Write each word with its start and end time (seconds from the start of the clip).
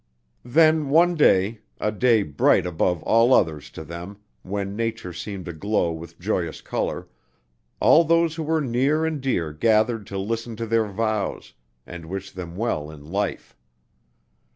Then 0.45 0.89
one 0.89 1.13
day 1.13 1.59
a 1.79 1.91
day 1.91 2.23
bright 2.23 2.65
above 2.65 3.03
all 3.03 3.35
others 3.35 3.69
to 3.69 3.83
them, 3.83 4.17
when 4.41 4.75
nature 4.75 5.13
seemed 5.13 5.47
aglow 5.47 5.91
with 5.91 6.19
joyous 6.19 6.59
color 6.59 7.07
all 7.79 8.03
those 8.03 8.33
who 8.33 8.41
were 8.41 8.61
near 8.61 9.05
and 9.05 9.21
dear 9.21 9.53
gathered 9.53 10.07
to 10.07 10.17
listen 10.17 10.55
to 10.55 10.65
their 10.65 10.87
vows, 10.87 11.53
and 11.85 12.07
wish 12.09 12.31
them 12.31 12.55
well 12.55 12.89
in 12.89 13.11
life. 13.11 13.55